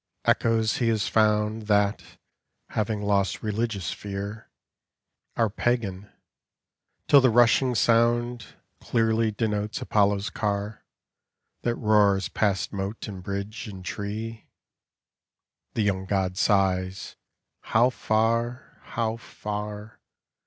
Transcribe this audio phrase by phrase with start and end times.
[0.25, 2.01] Echoes he has found That,
[2.69, 4.49] having lost religious fear,
[5.35, 6.11] Are pagan;
[7.07, 10.83] till the rushing sound Clearly denotes Apollo's car,
[11.61, 14.49] it roars past moat and bridge and tree,
[15.75, 17.15] The Young God sighs.
[17.59, 19.99] How far, how tar.